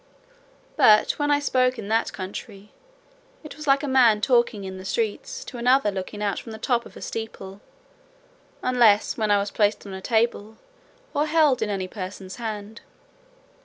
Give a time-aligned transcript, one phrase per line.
[0.77, 2.71] But, when I spoke in that country,
[3.43, 6.57] it was like a man talking in the streets, to another looking out from the
[6.57, 7.61] top of a steeple,
[8.63, 10.57] unless when I was placed on a table,
[11.13, 12.81] or held in any person's hand."